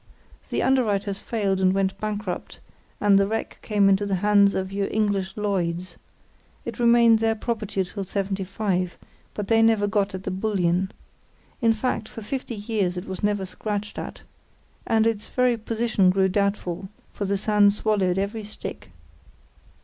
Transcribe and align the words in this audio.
The 0.49 0.63
underwriters 0.63 1.19
failed 1.19 1.61
and 1.61 1.73
went 1.75 1.99
bankrupt, 1.99 2.57
and 2.99 3.19
the 3.19 3.27
wreck 3.27 3.59
came 3.61 3.87
into 3.87 4.03
the 4.07 4.15
hands 4.15 4.55
of 4.55 4.73
your 4.73 4.87
English 4.89 5.37
Lloyd's. 5.37 5.95
It 6.65 6.79
remained 6.79 7.19
their 7.19 7.35
property 7.35 7.83
till 7.83 8.03
'75, 8.03 8.97
but 9.35 9.47
they 9.47 9.61
never 9.61 9.85
got 9.85 10.15
at 10.15 10.23
the 10.23 10.31
bullion. 10.31 10.89
In 11.61 11.73
fact, 11.73 12.09
for 12.09 12.23
fifty 12.23 12.55
years 12.55 12.97
it 12.97 13.05
was 13.05 13.21
never 13.21 13.45
scratched 13.45 13.99
at, 13.99 14.23
and 14.87 15.05
its 15.05 15.27
very 15.27 15.55
position 15.55 16.09
grew 16.09 16.29
doubtful, 16.29 16.89
for 17.13 17.25
the 17.25 17.37
sand 17.37 17.71
swallowed 17.71 18.17
every 18.17 18.43
stick. 18.43 18.89